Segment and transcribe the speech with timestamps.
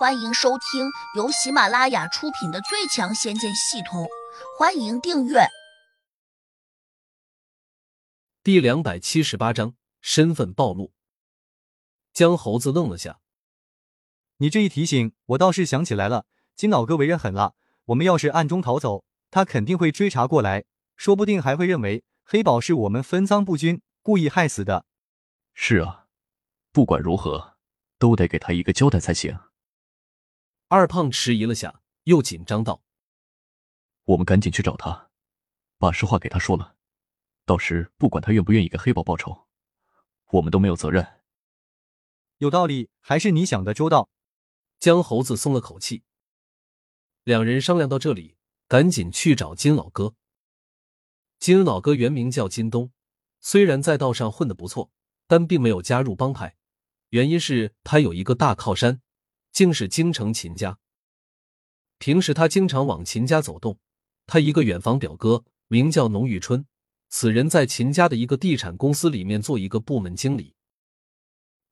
[0.00, 4.04] 欢迎收听由喜马拉雅出品的《最强仙剑系统》，
[4.58, 5.40] 欢迎订阅。
[8.42, 10.94] 第两百七十八章身份暴露。
[12.14, 13.20] 江猴子愣了下，
[14.38, 16.24] 你这一提醒，我倒是想起来了。
[16.56, 17.52] 金老哥为人狠辣，
[17.84, 20.64] 我们要是暗中逃走，他肯定会追查过来，
[20.96, 24.86] 说不定还会认为黑宝是我们分赃不均，故意害死的。
[25.52, 26.06] 是啊，
[26.72, 27.58] 不管如何，
[27.98, 29.38] 都得给他一个交代才行。
[30.72, 32.80] 二胖迟疑了下，又紧张道
[34.06, 35.10] ：“我们赶紧去找他，
[35.78, 36.76] 把实话给他说了。
[37.44, 39.48] 到时不管他愿不愿意给黑宝报仇，
[40.30, 41.20] 我们都没有责任。”
[42.38, 44.10] 有道理，还是你想的周到。
[44.78, 46.04] 江猴子松了口气。
[47.24, 48.36] 两人商量到这里，
[48.68, 50.14] 赶紧去找金老哥。
[51.40, 52.92] 金老哥原名叫金东，
[53.40, 54.92] 虽然在道上混得不错，
[55.26, 56.56] 但并没有加入帮派，
[57.08, 59.02] 原因是他有一个大靠山。
[59.52, 60.78] 竟是京城秦家。
[61.98, 63.78] 平时他经常往秦家走动。
[64.26, 66.64] 他一个远房表哥名叫农玉春，
[67.08, 70.54] 此人在秦家的一个地产公司里面做一个部门经理。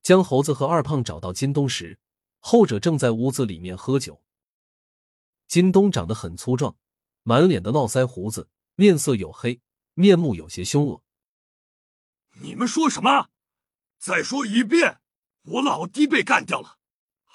[0.03, 1.99] 江猴子和二胖找到金东时，
[2.41, 4.23] 后者正在屋子里面喝酒。
[5.47, 6.77] 金东长得很粗壮，
[7.23, 9.61] 满脸的络腮胡子，面色黝黑，
[9.95, 11.03] 面目有些凶恶。
[12.41, 13.29] 你们说什么？
[13.99, 15.01] 再说一遍！
[15.43, 16.78] 我老弟被干掉了。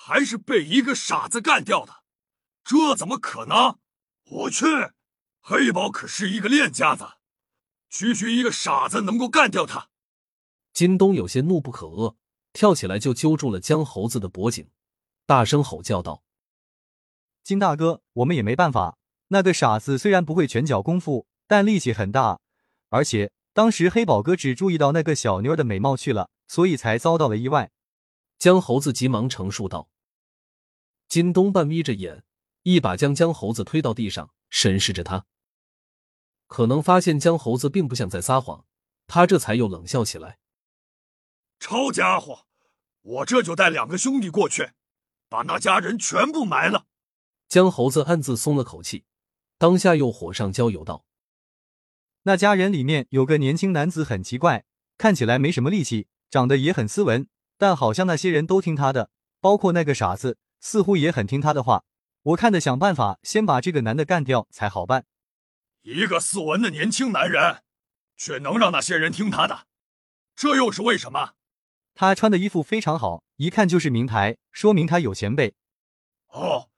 [0.06, 2.04] 还是被一个傻子干掉的，
[2.66, 3.80] 这怎么可能？
[4.26, 4.66] 我去，
[5.40, 7.06] 黑宝可是一个练家子，
[7.90, 9.88] 区区一个傻子能够干掉他？
[10.74, 12.16] 金东有些怒不可遏，
[12.52, 14.70] 跳起来就揪住了江猴子的脖颈，
[15.26, 16.26] 大声吼叫道
[17.42, 18.98] ：“金大哥，我们也没办法。
[19.30, 22.42] 那个傻子虽然不会拳脚功夫，但力气很大，
[22.90, 27.72] 而且当时黑宝哥只注意到那个小妞的美貌去了，所以才遭到了意外。”
[28.38, 29.88] 江猴子急忙陈述道。
[31.14, 32.24] 金东半眯着眼，
[32.64, 35.28] 一把将江猴子推到地上，审视着他。
[36.48, 38.66] 可能发现江猴子并不像在撒谎，
[39.06, 40.40] 他这才又冷笑起来
[41.62, 42.48] ：“抄家伙，
[43.04, 44.72] 我这就带两个兄弟过去，
[45.30, 46.88] 把那家人全部埋了。”
[47.48, 49.06] 江猴子暗自松了口气，
[49.60, 51.06] 当下又火上浇油道
[52.26, 54.66] ：“那家人里面有个年轻男子，很奇怪，
[54.98, 57.28] 看起来没什么力气，长得也很斯文，
[57.60, 61.84] 但好像那些人都听他的，包括那个傻子。”似乎也很听他的话，
[62.22, 65.06] 我看得想办法先把这个男的干掉才好办。
[65.82, 67.64] 一个斯文的年轻男人，
[68.16, 69.68] 却能让那些人听他的，
[70.34, 71.34] 这又是为什么？
[71.94, 75.54] 他穿的衣服非常好，一看就是名牌，说明他有钱呗。
[76.28, 76.70] 哦，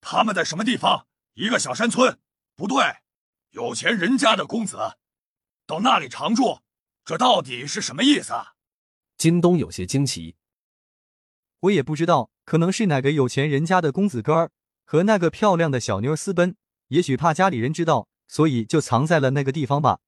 [0.00, 1.06] 他们在什么地方？
[1.34, 2.18] 一个小山村？
[2.56, 2.96] 不对，
[3.50, 4.76] 有钱人家的公子
[5.66, 6.58] 到那里常住，
[7.04, 8.34] 这到底是什么意思？
[9.16, 10.34] 金东有些惊奇。
[11.60, 14.50] 我也不知道，可能是哪个有钱人家的公子哥儿
[14.82, 16.56] 和那个漂亮的小妞私奔，
[16.88, 20.00] 也许怕家里人知道，所以就藏在了那个地方吧。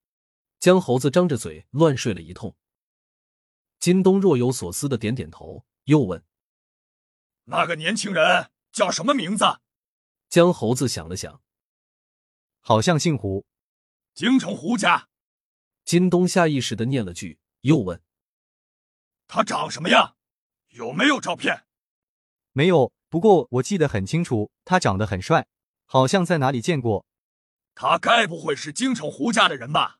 [0.58, 2.56] 江猴子张着嘴乱睡了一通。
[3.78, 6.25] 金东若有所思的点点头，又问
[7.47, 9.44] ：“那个年轻人叫什么名字？”
[10.28, 11.41] 江猴子想了想，
[12.59, 13.47] 好像姓胡，
[14.14, 15.09] 京城胡家。
[15.84, 18.03] 金东下意识的念了句，又问
[19.28, 20.16] ：“他长什么样？”
[20.74, 21.66] 有没有照片？
[22.53, 25.47] 没有，不过我记得很清楚，他长得很帅，
[25.87, 27.07] 好像在哪里见过。
[27.75, 29.99] 他该不会是京城胡家的人吧？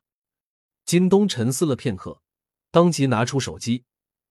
[0.85, 2.21] 金东沉思了片刻，
[2.69, 3.85] 当即拿出手机，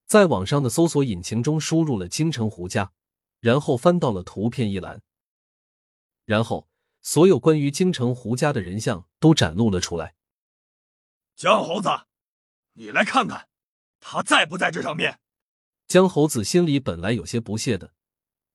[0.05, 2.93] 在网上的搜索引擎中输入了“京城胡家”，
[3.41, 5.01] 然后翻到了图片一栏，
[6.25, 6.69] 然后
[7.01, 10.15] 所有关于京城胡家的人像都展露了出来。
[11.35, 11.89] 江猴子，
[12.73, 13.49] 你来看看，
[13.99, 15.19] 他在不在这上面？
[15.87, 17.93] 江猴子心里本来有些不屑的，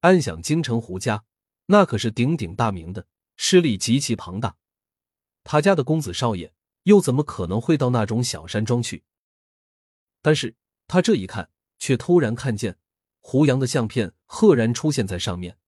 [0.08, 1.26] 暗想：京城胡家
[1.66, 4.56] 那可是鼎鼎大名的，势力极其庞大，
[5.44, 6.54] 他家的公子少爷
[6.84, 9.04] 又怎么可能会到那种小山庄去？
[10.22, 12.78] 但是他这一看，却突然看见
[13.20, 15.58] 胡杨的相片赫然出现在上面。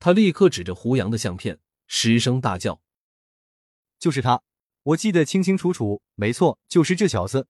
[0.00, 2.82] 他立刻指着胡杨的相片，失声大叫
[4.00, 4.42] ：“就是他！
[4.82, 7.46] 我记得清清楚楚，没错，就是这小子！”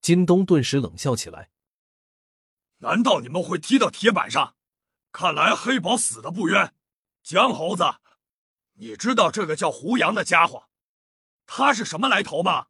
[0.00, 1.50] 金东顿时冷笑起来。
[2.78, 4.56] 难道你们会踢到铁板上？
[5.12, 6.74] 看来黑宝死的不冤。
[7.22, 7.84] 江猴子，
[8.72, 10.64] 你知道这个叫胡杨的家伙，
[11.46, 12.66] 他是什么来头吗？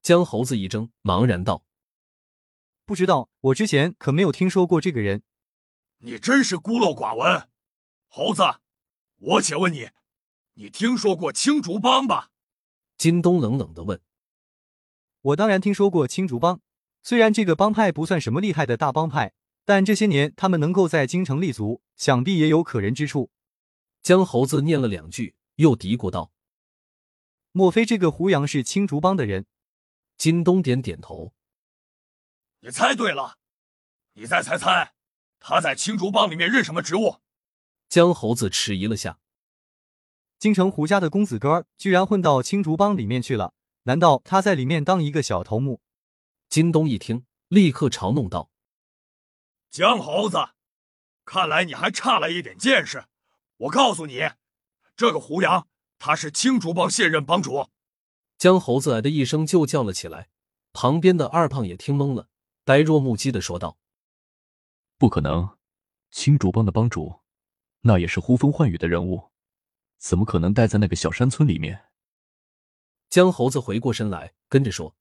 [0.00, 1.64] 江猴子一怔，茫然道
[2.86, 5.22] ：“不知道，我之前可没有听说过这个人。”
[5.98, 7.48] 你真是孤陋寡闻。
[8.06, 8.42] 猴子，
[9.18, 9.90] 我且问你，
[10.54, 12.30] 你听说过青竹帮吧？
[12.96, 14.00] 金东冷冷的问。
[15.20, 16.60] 我当然听说过青竹帮，
[17.02, 19.34] 虽然这个帮派不算什么厉害的大帮派。
[19.64, 23.30] 但这些年他们能够在京城立足，想必也有可人之处。
[24.02, 26.32] 江猴子念了两句，又嘀咕道
[27.52, 29.46] ：“莫非这个胡杨是青竹帮的人？”
[30.18, 31.32] 金东点点头
[32.60, 33.38] ：“你猜对了，
[34.14, 34.92] 你再猜猜，
[35.38, 37.16] 他在青竹帮里面任什么职务？”
[37.88, 39.18] 江猴子迟疑了下
[40.38, 43.54] ：“京城胡家的公子哥居然混到青竹帮里面去了？
[43.84, 45.80] 难道他在里面当一个小头目？”
[46.48, 48.50] 金东一听，立刻嘲弄道
[49.72, 50.36] ：“江猴子，
[51.24, 53.06] 看来你还差了一点见识。”
[53.56, 54.20] 我告诉你，
[54.94, 55.66] 这个胡杨
[55.98, 57.70] 他是青竹帮现任帮主。
[58.36, 60.28] 江猴子哎的一声就叫了起来，
[60.74, 62.28] 旁边的二胖也听懵了，
[62.66, 63.78] 呆若木鸡的说道
[64.98, 65.56] ：“不可能，
[66.10, 67.20] 青竹帮的帮主，
[67.80, 69.30] 那也是呼风唤雨的人物，
[69.96, 71.86] 怎么可能待在那个小山村里面？”
[73.08, 74.94] 江猴子回过身来，跟着说：“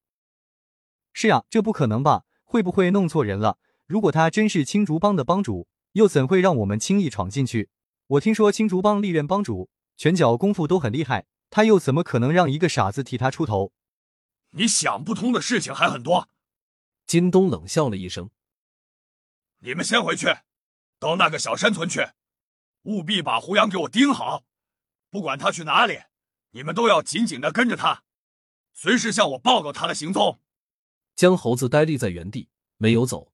[1.12, 2.24] 是呀，这不可能吧？
[2.46, 3.58] 会不会弄错人了？
[3.92, 7.70] 如果他真是青竹帮的帮主，又怎会让我们轻易闯进去？”
[8.08, 13.74] 我听说青竹帮历任帮主拳脚功夫都很厉害，他又怎么可能让一个傻子替他出头？
[14.52, 16.30] 你想不通的事情还很多。
[17.06, 18.30] 金东冷笑了一声
[19.60, 20.28] ：“你们先回去，
[20.98, 22.12] 到那个小山村去，
[22.84, 24.46] 务必把胡杨给我盯好。
[25.10, 26.00] 不管他去哪里，
[26.52, 28.04] 你们都要紧紧的跟着他，
[28.74, 30.40] 随时向我报告他的行踪。”
[31.14, 32.48] 江猴子呆立在原地，
[32.78, 33.31] 没有走。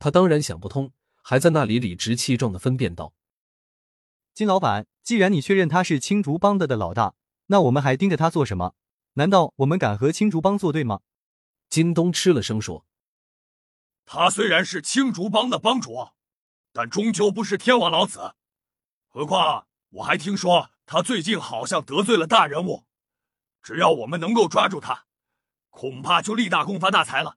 [0.00, 0.92] 他当然想不通，
[1.22, 3.12] 还在那里理直气壮的分辨道。
[4.32, 7.14] 金老板，既然你确认他是青竹帮的的老大，
[7.46, 8.74] 那我们还盯着他做什么？
[9.14, 11.00] 难道我们敢和青竹帮作对吗？
[11.68, 12.86] 金东吃了声说
[14.06, 16.08] ：“他虽然是青竹帮的帮主，
[16.72, 18.34] 但终究不是天王老子。
[19.08, 22.86] 何况我还听说他最近好像得罪了大人物，
[23.62, 25.04] 只要我们能够抓住他，
[25.68, 27.36] 恐怕就立大功发大财了。”